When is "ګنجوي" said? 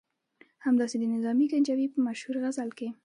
1.51-1.87